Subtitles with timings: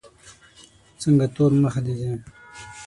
[1.01, 2.09] څنګه تور مخ دي دی.